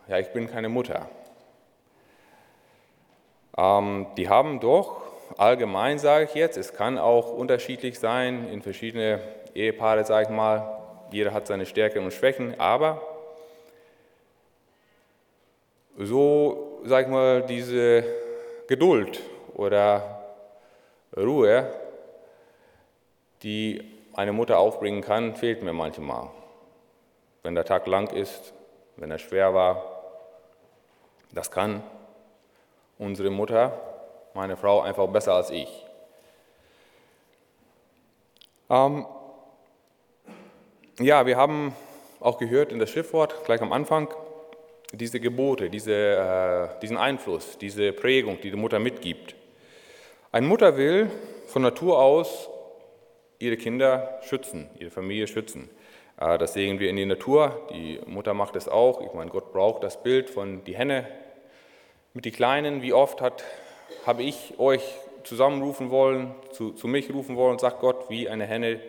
ja, 0.08 0.18
ich 0.18 0.28
bin 0.32 0.50
keine 0.50 0.68
Mutter. 0.68 1.08
Ähm, 3.56 4.06
die 4.16 4.28
haben 4.28 4.60
doch, 4.60 5.02
allgemein 5.38 5.98
sage 5.98 6.24
ich 6.24 6.34
jetzt, 6.34 6.56
es 6.56 6.74
kann 6.74 6.98
auch 6.98 7.32
unterschiedlich 7.32 7.98
sein 7.98 8.48
in 8.48 8.62
verschiedene 8.62 9.20
Ehepaare, 9.54 10.04
sage 10.04 10.24
ich 10.24 10.30
mal, 10.30 10.78
jeder 11.10 11.32
hat 11.32 11.46
seine 11.46 11.64
Stärken 11.64 12.04
und 12.04 12.12
Schwächen, 12.12 12.58
aber 12.58 13.13
so, 15.98 16.80
sage 16.84 17.06
ich 17.06 17.12
mal, 17.12 17.42
diese 17.42 18.04
Geduld 18.66 19.20
oder 19.54 20.22
Ruhe, 21.16 21.72
die 23.42 23.82
eine 24.14 24.32
Mutter 24.32 24.58
aufbringen 24.58 25.02
kann, 25.02 25.36
fehlt 25.36 25.62
mir 25.62 25.72
manchmal. 25.72 26.30
Wenn 27.42 27.54
der 27.54 27.64
Tag 27.64 27.86
lang 27.86 28.08
ist, 28.08 28.52
wenn 28.96 29.10
er 29.10 29.18
schwer 29.18 29.54
war, 29.54 29.82
das 31.32 31.50
kann 31.50 31.82
unsere 32.98 33.30
Mutter, 33.30 33.72
meine 34.34 34.56
Frau, 34.56 34.80
einfach 34.80 35.06
besser 35.08 35.34
als 35.34 35.50
ich. 35.50 35.84
Ähm, 38.70 39.06
ja, 40.98 41.26
wir 41.26 41.36
haben 41.36 41.74
auch 42.20 42.38
gehört 42.38 42.72
in 42.72 42.78
das 42.78 42.90
Schiffwort 42.90 43.44
gleich 43.44 43.60
am 43.60 43.72
Anfang 43.72 44.08
diese 44.96 45.20
Gebote, 45.20 45.70
diese, 45.70 45.92
äh, 45.92 46.80
diesen 46.80 46.96
Einfluss, 46.96 47.58
diese 47.58 47.92
Prägung, 47.92 48.38
die 48.42 48.50
die 48.50 48.56
Mutter 48.56 48.78
mitgibt. 48.78 49.34
Eine 50.32 50.46
Mutter 50.46 50.76
will 50.76 51.10
von 51.46 51.62
Natur 51.62 52.00
aus 52.00 52.48
ihre 53.38 53.56
Kinder 53.56 54.18
schützen, 54.22 54.68
ihre 54.78 54.90
Familie 54.90 55.26
schützen. 55.26 55.70
Äh, 56.18 56.38
das 56.38 56.54
sehen 56.54 56.78
wir 56.80 56.90
in 56.90 56.96
der 56.96 57.06
Natur. 57.06 57.66
Die 57.70 58.00
Mutter 58.06 58.34
macht 58.34 58.56
es 58.56 58.68
auch. 58.68 59.00
Ich 59.00 59.12
meine, 59.12 59.30
Gott 59.30 59.52
braucht 59.52 59.82
das 59.82 60.02
Bild 60.02 60.30
von 60.30 60.64
die 60.64 60.76
Henne 60.76 61.06
mit 62.12 62.24
den 62.24 62.32
Kleinen. 62.32 62.82
Wie 62.82 62.92
oft 62.92 63.20
hat, 63.20 63.44
habe 64.06 64.22
ich 64.22 64.58
euch 64.58 64.82
zusammenrufen 65.24 65.90
wollen, 65.90 66.34
zu, 66.52 66.72
zu 66.72 66.86
mich 66.86 67.12
rufen 67.12 67.36
wollen, 67.36 67.58
sagt 67.58 67.80
Gott, 67.80 68.10
wie 68.10 68.28
eine 68.28 68.44
Henne 68.44 68.80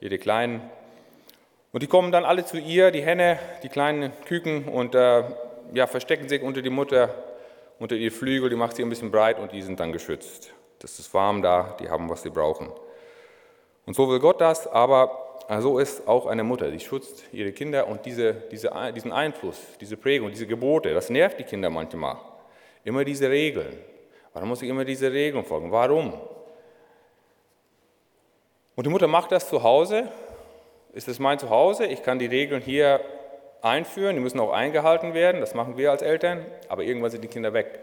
ihre 0.00 0.18
Kleinen. 0.18 0.62
Und 1.74 1.82
die 1.82 1.88
kommen 1.88 2.12
dann 2.12 2.24
alle 2.24 2.44
zu 2.44 2.56
ihr, 2.56 2.92
die 2.92 3.02
Henne, 3.02 3.36
die 3.64 3.68
kleinen 3.68 4.12
Küken, 4.26 4.68
und 4.68 4.94
äh, 4.94 5.24
ja, 5.72 5.88
verstecken 5.88 6.28
sich 6.28 6.40
unter 6.40 6.62
die 6.62 6.70
Mutter, 6.70 7.12
unter 7.80 7.96
ihr 7.96 8.12
Flügel, 8.12 8.48
die 8.48 8.54
macht 8.54 8.76
sie 8.76 8.84
ein 8.84 8.88
bisschen 8.88 9.10
breit 9.10 9.40
und 9.40 9.50
die 9.50 9.60
sind 9.60 9.80
dann 9.80 9.90
geschützt. 9.90 10.54
Das 10.78 11.00
ist 11.00 11.12
warm 11.12 11.42
da, 11.42 11.76
die 11.80 11.88
haben, 11.88 12.08
was 12.08 12.22
sie 12.22 12.30
brauchen. 12.30 12.70
Und 13.86 13.96
so 13.96 14.08
will 14.08 14.20
Gott 14.20 14.40
das, 14.40 14.68
aber 14.68 15.40
so 15.58 15.80
ist 15.80 16.06
auch 16.06 16.26
eine 16.26 16.44
Mutter. 16.44 16.70
Sie 16.70 16.78
schützt 16.78 17.24
ihre 17.32 17.50
Kinder 17.50 17.88
und 17.88 18.06
diese, 18.06 18.34
diese, 18.52 18.70
diesen 18.94 19.10
Einfluss, 19.10 19.58
diese 19.80 19.96
Prägung, 19.96 20.30
diese 20.30 20.46
Gebote, 20.46 20.94
das 20.94 21.10
nervt 21.10 21.40
die 21.40 21.44
Kinder 21.44 21.70
manchmal. 21.70 22.18
Immer 22.84 23.04
diese 23.04 23.28
Regeln. 23.28 23.80
Warum 24.32 24.50
muss 24.50 24.62
ich 24.62 24.68
immer 24.68 24.84
diese 24.84 25.10
Regeln 25.10 25.44
folgen? 25.44 25.72
Warum? 25.72 26.14
Und 28.76 28.86
die 28.86 28.90
Mutter 28.90 29.08
macht 29.08 29.32
das 29.32 29.48
zu 29.48 29.60
Hause. 29.60 30.08
Ist 30.94 31.08
es 31.08 31.18
mein 31.18 31.40
Zuhause? 31.40 31.86
Ich 31.86 32.02
kann 32.02 32.20
die 32.20 32.26
Regeln 32.26 32.62
hier 32.62 33.00
einführen, 33.62 34.14
die 34.14 34.22
müssen 34.22 34.38
auch 34.38 34.52
eingehalten 34.52 35.12
werden, 35.12 35.40
das 35.40 35.54
machen 35.54 35.76
wir 35.76 35.90
als 35.90 36.02
Eltern, 36.02 36.46
aber 36.68 36.84
irgendwann 36.84 37.10
sind 37.10 37.24
die 37.24 37.28
Kinder 37.28 37.52
weg. 37.52 37.80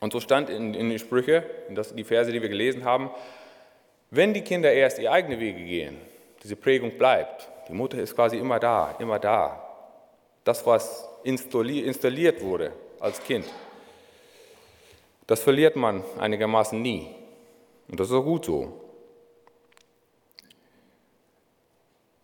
Und 0.00 0.12
so 0.12 0.18
stand 0.18 0.50
in, 0.50 0.74
in 0.74 0.90
den 0.90 0.98
Sprüche, 0.98 1.44
in 1.68 1.74
das, 1.74 1.94
die 1.94 2.04
Verse, 2.04 2.32
die 2.32 2.42
wir 2.42 2.48
gelesen 2.48 2.84
haben, 2.84 3.10
wenn 4.10 4.34
die 4.34 4.42
Kinder 4.42 4.72
erst 4.72 4.98
ihre 4.98 5.12
eigenen 5.12 5.40
Wege 5.40 5.62
gehen, 5.62 5.96
diese 6.42 6.56
Prägung 6.56 6.98
bleibt. 6.98 7.48
Die 7.68 7.72
Mutter 7.72 7.98
ist 7.98 8.14
quasi 8.14 8.36
immer 8.36 8.58
da, 8.58 8.96
immer 8.98 9.18
da. 9.18 9.62
Das, 10.42 10.66
was 10.66 11.08
installiert 11.22 12.42
wurde, 12.42 12.72
als 13.00 13.22
Kind. 13.22 13.46
Das 15.26 15.40
verliert 15.40 15.76
man 15.76 16.04
einigermaßen 16.18 16.80
nie. 16.80 17.14
Und 17.88 17.98
das 17.98 18.08
ist 18.08 18.14
auch 18.14 18.24
gut 18.24 18.44
so. 18.44 18.83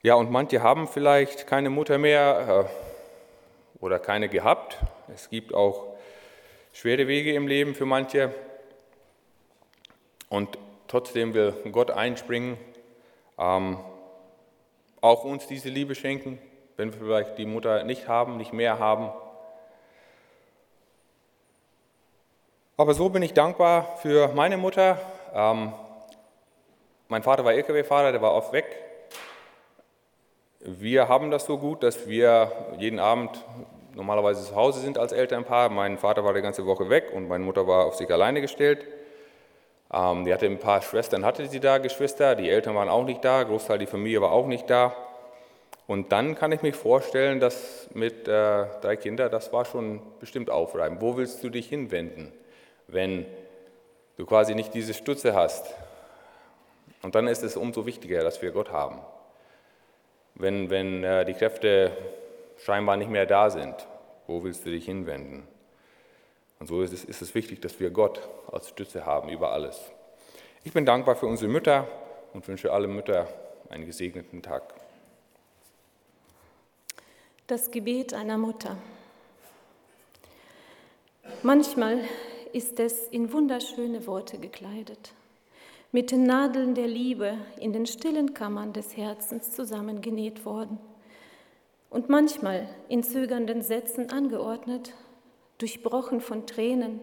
Ja, 0.03 0.15
und 0.15 0.31
manche 0.31 0.63
haben 0.63 0.89
vielleicht 0.89 1.47
keine 1.47 1.69
Mutter 1.69 1.99
mehr 1.99 2.67
äh, 2.71 3.85
oder 3.85 3.99
keine 3.99 4.31
gehabt. 4.31 4.79
Es 5.15 5.29
gibt 5.29 5.53
auch 5.53 5.89
schwere 6.73 7.07
Wege 7.07 7.35
im 7.35 7.47
Leben 7.47 7.75
für 7.75 7.85
manche. 7.85 8.35
Und 10.31 10.57
trotzdem 10.89 11.35
will 11.35 11.53
Gott 11.71 11.91
einspringen, 11.91 12.57
ähm, 13.39 13.79
auch 15.03 15.25
uns 15.25 15.47
diese 15.47 15.69
Liebe 15.69 15.95
schenken, 15.95 16.39
wenn 16.79 16.95
wir 16.95 16.99
vielleicht 16.99 17.37
die 17.37 17.45
Mutter 17.45 17.85
nicht 17.85 18.09
haben, 18.09 18.39
nicht 18.39 18.55
mehr 18.55 18.79
haben. 18.79 19.11
Aber 22.79 22.95
so 22.95 23.11
bin 23.11 23.23
ich 23.23 23.35
dankbar 23.35 23.99
für 23.99 24.29
meine 24.29 24.57
Mutter. 24.57 24.99
Ähm, 25.35 25.75
mein 27.09 27.23
Vater 27.23 27.45
war 27.45 27.53
LKW-Fahrer, 27.53 28.13
der 28.13 28.23
war 28.23 28.33
oft 28.33 28.55
weg. 28.55 28.87
Wir 30.61 31.09
haben 31.09 31.31
das 31.31 31.47
so 31.47 31.59
gut, 31.59 31.83
dass 31.83 32.07
wir 32.09 32.53
jeden 32.79 32.99
Abend 32.99 33.45
normalerweise 33.95 34.45
zu 34.45 34.55
Hause 34.55 34.81
sind 34.81 34.99
als 34.99 35.13
Elternpaar. 35.13 35.71
Mein 35.71 35.99
Vater 35.99 36.25
war 36.25 36.35
die 36.35 36.43
ganze 36.43 36.67
Woche 36.67 36.89
weg 36.89 37.11
und 37.15 37.29
meine 37.29 37.45
Mutter 37.45 37.67
war 37.67 37.87
auf 37.87 37.97
sich 37.97 38.11
alleine 38.11 38.41
gestellt. 38.41 38.87
Ähm, 39.93 40.25
die 40.25 40.33
hatte 40.33 40.47
ein 40.47 40.59
paar 40.59 40.83
Schwestern, 40.83 41.25
hatte 41.25 41.47
sie 41.47 41.61
da, 41.61 41.79
Geschwister. 41.79 42.37
Die 42.37 42.49
Eltern 42.49 42.75
waren 42.75 42.89
auch 42.89 43.05
nicht 43.05 43.25
da, 43.25 43.43
Großteil 43.43 43.79
der 43.79 43.89
Familie 43.89 44.21
war 44.21 44.33
auch 44.33 44.47
nicht 44.47 44.71
da. 44.71 44.95
Und 45.87 46.13
dann 46.13 46.37
kann 46.37 46.53
ich 46.53 46.63
mir 46.63 46.73
vorstellen, 46.73 47.41
dass 47.41 47.89
mit 47.95 48.29
äh, 48.29 48.67
drei 48.81 48.97
Kindern, 48.97 49.31
das 49.31 49.53
war 49.53 49.65
schon 49.65 50.01
bestimmt 50.21 50.51
aufreibend. 50.51 51.01
Wo 51.01 51.17
willst 51.17 51.43
du 51.43 51.51
dich 51.51 51.69
hinwenden? 51.69 52.33
wenn 52.93 53.27
du 54.17 54.27
quasi 54.27 54.55
nicht 54.55 54.75
diese 54.75 54.95
Stütze 54.95 55.35
hast. 55.35 55.67
Und 57.03 57.15
dann 57.15 57.27
ist 57.27 57.43
es 57.43 57.57
umso 57.57 57.87
wichtiger, 57.87 58.23
dass 58.23 58.43
wir 58.43 58.51
Gott 58.51 58.71
haben. 58.71 59.01
Wenn, 60.41 60.71
wenn 60.71 61.05
äh, 61.05 61.27
die 61.27 61.35
Kräfte 61.35 61.95
scheinbar 62.57 62.97
nicht 62.97 63.11
mehr 63.11 63.27
da 63.27 63.51
sind, 63.51 63.75
wo 64.27 64.43
willst 64.43 64.65
du 64.65 64.71
dich 64.71 64.87
hinwenden? 64.87 65.47
Und 66.59 66.67
so 66.67 66.81
ist 66.81 66.95
es, 66.95 67.05
ist 67.05 67.21
es 67.21 67.35
wichtig, 67.35 67.61
dass 67.61 67.79
wir 67.79 67.91
Gott 67.91 68.27
als 68.51 68.71
Stütze 68.71 69.05
haben 69.05 69.29
über 69.29 69.53
alles. 69.53 69.79
Ich 70.65 70.73
bin 70.73 70.87
dankbar 70.87 71.17
für 71.17 71.27
unsere 71.27 71.51
Mütter 71.51 71.87
und 72.33 72.47
wünsche 72.49 72.73
alle 72.73 72.89
Mütter 72.89 73.29
einen 73.69 73.85
gesegneten 73.85 74.43
Tag. 74.43 74.75
Das 77.47 77.71
Gebet 77.71 78.15
einer 78.15 78.39
Mutter. 78.39 78.79
Manchmal 81.43 82.01
ist 82.55 82.81
es 82.81 83.09
in 83.09 83.31
wunderschöne 83.31 84.07
Worte 84.07 84.39
gekleidet, 84.39 85.13
mit 85.93 86.13
den 86.13 86.23
Nadeln 86.25 86.75
der 86.75 86.87
Liebe 86.87 87.37
in 87.59 87.73
den 87.73 87.87
stillen 87.87 88.33
Kammern 88.33 88.73
des 88.73 88.97
Herzens 88.97 89.53
zusammengenäht 89.53 90.45
worden 90.45 90.79
und 91.91 92.09
manchmal 92.09 92.69
in 92.89 93.03
zögernden 93.03 93.63
Sätzen 93.63 94.11
angeordnet, 94.11 94.95
durchbrochen 95.59 96.21
von 96.21 96.47
Tränen, 96.47 97.01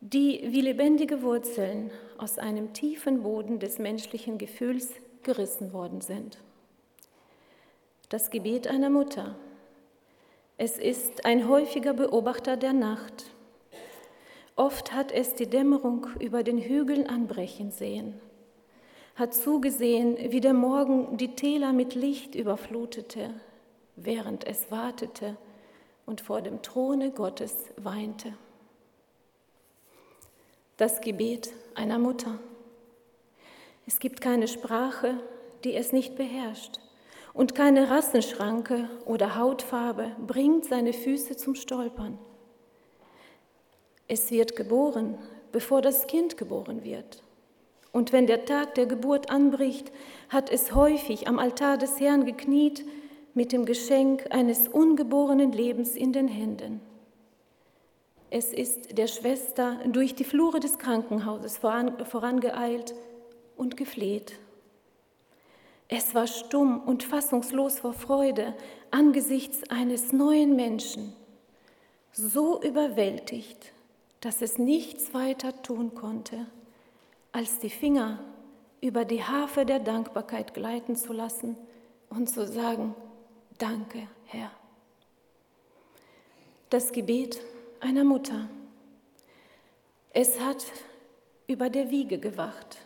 die 0.00 0.42
wie 0.46 0.62
lebendige 0.62 1.22
Wurzeln 1.22 1.90
aus 2.16 2.38
einem 2.38 2.72
tiefen 2.72 3.22
Boden 3.22 3.58
des 3.58 3.78
menschlichen 3.78 4.38
Gefühls 4.38 4.92
gerissen 5.22 5.72
worden 5.72 6.00
sind. 6.00 6.38
Das 8.08 8.30
Gebet 8.30 8.68
einer 8.68 8.90
Mutter. 8.90 9.36
Es 10.56 10.78
ist 10.78 11.26
ein 11.26 11.48
häufiger 11.48 11.92
Beobachter 11.92 12.56
der 12.56 12.72
Nacht, 12.72 13.35
Oft 14.56 14.94
hat 14.94 15.12
es 15.12 15.34
die 15.34 15.48
Dämmerung 15.48 16.06
über 16.18 16.42
den 16.42 16.56
Hügeln 16.56 17.06
anbrechen 17.06 17.70
sehen, 17.70 18.18
hat 19.14 19.34
zugesehen, 19.34 20.16
wie 20.32 20.40
der 20.40 20.54
Morgen 20.54 21.18
die 21.18 21.34
Täler 21.34 21.74
mit 21.74 21.94
Licht 21.94 22.34
überflutete, 22.34 23.34
während 23.96 24.46
es 24.46 24.70
wartete 24.70 25.36
und 26.06 26.22
vor 26.22 26.40
dem 26.40 26.62
Throne 26.62 27.10
Gottes 27.10 27.54
weinte. 27.76 28.32
Das 30.78 31.02
Gebet 31.02 31.52
einer 31.74 31.98
Mutter. 31.98 32.38
Es 33.86 33.98
gibt 33.98 34.22
keine 34.22 34.48
Sprache, 34.48 35.20
die 35.64 35.74
es 35.74 35.92
nicht 35.92 36.16
beherrscht, 36.16 36.80
und 37.34 37.54
keine 37.54 37.90
Rassenschranke 37.90 38.88
oder 39.04 39.36
Hautfarbe 39.36 40.16
bringt 40.26 40.64
seine 40.64 40.94
Füße 40.94 41.36
zum 41.36 41.54
Stolpern. 41.54 42.18
Es 44.08 44.30
wird 44.30 44.56
geboren, 44.56 45.18
bevor 45.52 45.82
das 45.82 46.06
Kind 46.06 46.36
geboren 46.36 46.84
wird. 46.84 47.22
Und 47.92 48.12
wenn 48.12 48.26
der 48.26 48.44
Tag 48.44 48.74
der 48.74 48.86
Geburt 48.86 49.30
anbricht, 49.30 49.90
hat 50.28 50.50
es 50.50 50.74
häufig 50.74 51.28
am 51.28 51.38
Altar 51.38 51.78
des 51.78 51.98
Herrn 51.98 52.24
gekniet 52.26 52.84
mit 53.34 53.52
dem 53.52 53.64
Geschenk 53.64 54.26
eines 54.30 54.68
ungeborenen 54.68 55.52
Lebens 55.52 55.96
in 55.96 56.12
den 56.12 56.28
Händen. 56.28 56.80
Es 58.30 58.52
ist 58.52 58.98
der 58.98 59.06
Schwester 59.06 59.78
durch 59.86 60.14
die 60.14 60.24
Flure 60.24 60.60
des 60.60 60.78
Krankenhauses 60.78 61.58
vorangeeilt 61.58 62.94
und 63.56 63.76
gefleht. 63.76 64.34
Es 65.88 66.14
war 66.14 66.26
stumm 66.26 66.80
und 66.80 67.04
fassungslos 67.04 67.78
vor 67.78 67.92
Freude 67.92 68.54
angesichts 68.90 69.62
eines 69.70 70.12
neuen 70.12 70.56
Menschen, 70.56 71.12
so 72.12 72.60
überwältigt, 72.60 73.72
dass 74.20 74.42
es 74.42 74.58
nichts 74.58 75.14
weiter 75.14 75.62
tun 75.62 75.94
konnte, 75.94 76.46
als 77.32 77.58
die 77.58 77.70
Finger 77.70 78.18
über 78.80 79.04
die 79.04 79.22
Harfe 79.22 79.66
der 79.66 79.80
Dankbarkeit 79.80 80.54
gleiten 80.54 80.96
zu 80.96 81.12
lassen 81.12 81.56
und 82.10 82.28
zu 82.28 82.46
sagen, 82.46 82.94
danke 83.58 84.08
Herr. 84.26 84.50
Das 86.70 86.92
Gebet 86.92 87.40
einer 87.80 88.04
Mutter. 88.04 88.48
Es 90.12 90.40
hat 90.40 90.64
über 91.46 91.70
der 91.70 91.90
Wiege 91.90 92.18
gewacht. 92.18 92.78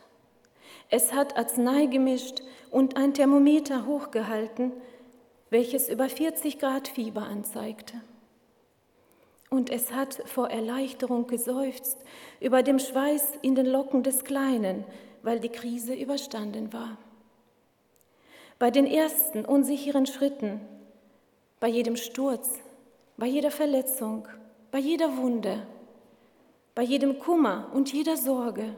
Es 0.89 1.13
hat 1.13 1.37
Arznei 1.37 1.87
gemischt 1.87 2.43
und 2.71 2.97
ein 2.97 3.15
Thermometer 3.15 3.87
hochgehalten, 3.87 4.73
welches 5.49 5.89
über 5.89 6.09
40 6.09 6.59
Grad 6.59 6.89
Fieber 6.89 7.23
anzeigte. 7.23 8.01
Und 9.50 9.69
es 9.69 9.92
hat 9.92 10.23
vor 10.26 10.49
Erleichterung 10.49 11.26
geseufzt 11.26 11.99
über 12.40 12.62
dem 12.62 12.78
Schweiß 12.78 13.33
in 13.42 13.54
den 13.54 13.66
Locken 13.66 14.02
des 14.02 14.25
Kleinen, 14.25 14.85
weil 15.23 15.40
die 15.40 15.49
Krise 15.49 15.95
überstanden 15.95 16.73
war. 16.73 16.97
Bei 18.59 18.71
den 18.71 18.87
ersten 18.87 19.45
unsicheren 19.45 20.07
Schritten, 20.07 20.61
bei 21.59 21.69
jedem 21.69 21.97
Sturz, 21.97 22.61
bei 23.16 23.26
jeder 23.26 23.50
Verletzung, 23.50 24.28
bei 24.71 24.78
jeder 24.78 25.16
Wunde, 25.16 25.66
bei 26.75 26.83
jedem 26.83 27.19
Kummer 27.19 27.71
und 27.75 27.92
jeder 27.92 28.16
Sorge, 28.16 28.75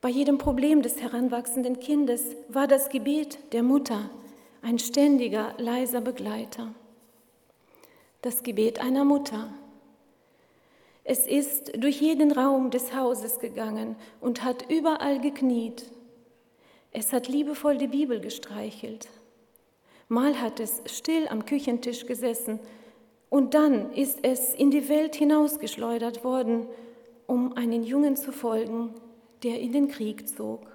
bei 0.00 0.08
jedem 0.08 0.38
Problem 0.38 0.80
des 0.80 1.02
heranwachsenden 1.02 1.78
Kindes 1.78 2.36
war 2.48 2.66
das 2.66 2.88
Gebet 2.88 3.38
der 3.52 3.62
Mutter 3.62 4.08
ein 4.62 4.78
ständiger, 4.78 5.54
leiser 5.58 6.00
Begleiter. 6.00 6.74
Das 8.22 8.42
Gebet 8.42 8.80
einer 8.80 9.06
Mutter. 9.06 9.48
Es 11.04 11.26
ist 11.26 11.72
durch 11.82 12.02
jeden 12.02 12.32
Raum 12.32 12.70
des 12.70 12.94
Hauses 12.94 13.38
gegangen 13.38 13.96
und 14.20 14.44
hat 14.44 14.70
überall 14.70 15.20
gekniet. 15.20 15.90
Es 16.92 17.14
hat 17.14 17.28
liebevoll 17.28 17.78
die 17.78 17.86
Bibel 17.86 18.20
gestreichelt. 18.20 19.08
Mal 20.08 20.38
hat 20.38 20.60
es 20.60 20.82
still 20.84 21.28
am 21.28 21.46
Küchentisch 21.46 22.04
gesessen 22.04 22.60
und 23.30 23.54
dann 23.54 23.90
ist 23.94 24.18
es 24.22 24.54
in 24.54 24.70
die 24.70 24.90
Welt 24.90 25.14
hinausgeschleudert 25.14 26.22
worden, 26.22 26.66
um 27.26 27.56
einen 27.56 27.84
Jungen 27.84 28.16
zu 28.16 28.32
folgen, 28.32 28.92
der 29.44 29.60
in 29.60 29.72
den 29.72 29.88
Krieg 29.88 30.28
zog. 30.28 30.66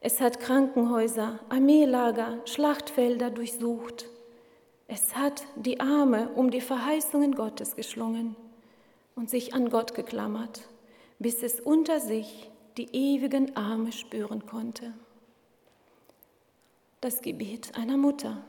Es 0.00 0.20
hat 0.20 0.40
Krankenhäuser, 0.40 1.38
Armeelager, 1.50 2.40
Schlachtfelder 2.46 3.30
durchsucht. 3.30 4.06
Es 4.86 5.16
hat 5.16 5.46
die 5.56 5.80
Arme 5.80 6.28
um 6.34 6.50
die 6.50 6.60
Verheißungen 6.60 7.34
Gottes 7.34 7.76
geschlungen 7.76 8.36
und 9.14 9.30
sich 9.30 9.54
an 9.54 9.70
Gott 9.70 9.94
geklammert, 9.94 10.68
bis 11.18 11.42
es 11.42 11.60
unter 11.60 12.00
sich 12.00 12.50
die 12.76 12.88
ewigen 12.92 13.56
Arme 13.56 13.92
spüren 13.92 14.46
konnte. 14.46 14.92
Das 17.00 17.22
Gebet 17.22 17.72
einer 17.76 17.96
Mutter. 17.96 18.44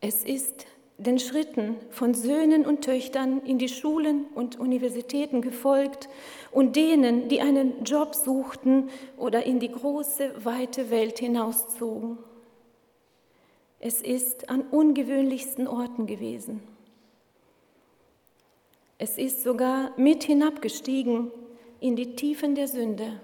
Es 0.00 0.24
ist 0.24 0.66
den 0.98 1.18
Schritten 1.18 1.76
von 1.90 2.14
Söhnen 2.14 2.64
und 2.64 2.82
Töchtern 2.82 3.42
in 3.42 3.58
die 3.58 3.68
Schulen 3.68 4.26
und 4.34 4.58
Universitäten 4.58 5.42
gefolgt 5.42 6.08
und 6.52 6.76
denen, 6.76 7.28
die 7.28 7.40
einen 7.40 7.84
Job 7.84 8.14
suchten 8.14 8.88
oder 9.18 9.44
in 9.44 9.60
die 9.60 9.70
große, 9.70 10.44
weite 10.44 10.90
Welt 10.90 11.18
hinauszogen. 11.18 12.18
Es 13.78 14.00
ist 14.00 14.48
an 14.48 14.62
ungewöhnlichsten 14.62 15.68
Orten 15.68 16.06
gewesen. 16.06 16.62
Es 18.98 19.18
ist 19.18 19.42
sogar 19.42 19.92
mit 19.98 20.24
hinabgestiegen 20.24 21.30
in 21.80 21.96
die 21.96 22.16
Tiefen 22.16 22.54
der 22.54 22.68
Sünde, 22.68 23.20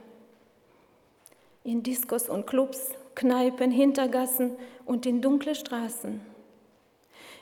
in 1.65 1.83
Diskos 1.83 2.29
und 2.29 2.47
Clubs, 2.47 2.91
Kneipen, 3.15 3.71
Hintergassen 3.71 4.53
und 4.85 5.07
in 5.07 5.23
dunkle 5.23 5.55
Straßen. 5.55 6.21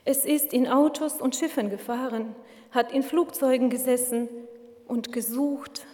Es 0.05 0.25
ist 0.25 0.53
in 0.53 0.69
Autos 0.69 1.21
und 1.21 1.35
Schiffen 1.35 1.71
gefahren, 1.71 2.37
hat 2.71 2.93
in 2.93 3.03
Flugzeugen 3.03 3.69
gesessen 3.69 4.29
und 4.87 5.13
gesucht, 5.13 5.85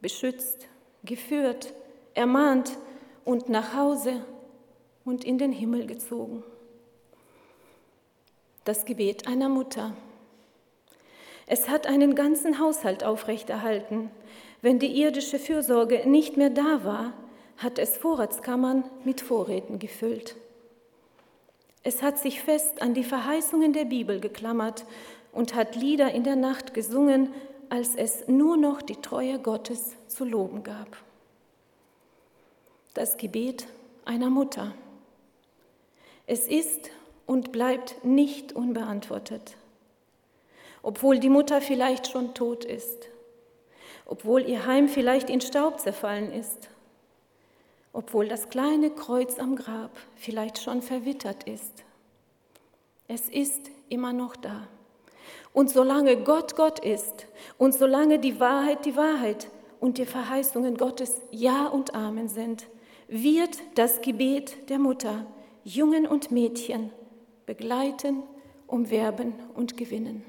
beschützt, 0.00 0.68
geführt, 1.04 1.74
ermahnt 2.14 2.78
und 3.24 3.50
nach 3.50 3.74
Hause 3.74 4.24
und 5.04 5.24
in 5.24 5.36
den 5.36 5.52
Himmel 5.52 5.86
gezogen. 5.86 6.42
Das 8.64 8.84
Gebet 8.84 9.26
einer 9.26 9.48
Mutter. 9.48 9.92
Es 11.46 11.68
hat 11.68 11.88
einen 11.88 12.14
ganzen 12.14 12.60
Haushalt 12.60 13.02
aufrechterhalten. 13.02 14.10
Wenn 14.60 14.78
die 14.78 15.00
irdische 15.00 15.40
Fürsorge 15.40 16.08
nicht 16.08 16.36
mehr 16.36 16.50
da 16.50 16.84
war, 16.84 17.12
hat 17.56 17.80
es 17.80 17.96
Vorratskammern 17.96 18.84
mit 19.04 19.20
Vorräten 19.20 19.80
gefüllt. 19.80 20.36
Es 21.82 22.02
hat 22.02 22.20
sich 22.20 22.40
fest 22.40 22.80
an 22.80 22.94
die 22.94 23.02
Verheißungen 23.02 23.72
der 23.72 23.84
Bibel 23.84 24.20
geklammert 24.20 24.84
und 25.32 25.56
hat 25.56 25.74
Lieder 25.74 26.12
in 26.12 26.22
der 26.22 26.36
Nacht 26.36 26.72
gesungen, 26.72 27.34
als 27.68 27.96
es 27.96 28.28
nur 28.28 28.56
noch 28.56 28.80
die 28.80 28.96
Treue 28.96 29.40
Gottes 29.40 29.96
zu 30.06 30.24
loben 30.24 30.62
gab. 30.62 30.96
Das 32.94 33.16
Gebet 33.16 33.66
einer 34.04 34.30
Mutter. 34.30 34.72
Es 36.28 36.46
ist 36.46 36.90
und 37.32 37.50
bleibt 37.50 38.04
nicht 38.04 38.52
unbeantwortet. 38.52 39.56
Obwohl 40.82 41.18
die 41.18 41.30
Mutter 41.30 41.62
vielleicht 41.62 42.08
schon 42.08 42.34
tot 42.34 42.62
ist, 42.62 43.08
obwohl 44.04 44.42
ihr 44.42 44.66
Heim 44.66 44.86
vielleicht 44.86 45.30
in 45.30 45.40
Staub 45.40 45.80
zerfallen 45.80 46.30
ist, 46.30 46.68
obwohl 47.94 48.28
das 48.28 48.50
kleine 48.50 48.90
Kreuz 48.90 49.38
am 49.38 49.56
Grab 49.56 49.90
vielleicht 50.14 50.58
schon 50.58 50.82
verwittert 50.82 51.44
ist. 51.44 51.84
Es 53.08 53.30
ist 53.30 53.70
immer 53.88 54.12
noch 54.12 54.36
da. 54.36 54.68
Und 55.54 55.70
solange 55.70 56.18
Gott 56.18 56.54
Gott 56.54 56.80
ist 56.80 57.26
und 57.56 57.72
solange 57.74 58.18
die 58.18 58.40
Wahrheit 58.40 58.84
die 58.84 58.96
Wahrheit 58.96 59.48
und 59.80 59.96
die 59.96 60.06
Verheißungen 60.06 60.76
Gottes 60.76 61.22
Ja 61.30 61.68
und 61.68 61.94
Amen 61.94 62.28
sind, 62.28 62.66
wird 63.08 63.56
das 63.74 64.02
Gebet 64.02 64.68
der 64.68 64.78
Mutter 64.78 65.24
Jungen 65.64 66.06
und 66.06 66.30
Mädchen 66.30 66.90
begleiten, 67.46 68.22
umwerben 68.66 69.34
und 69.54 69.76
gewinnen. 69.76 70.24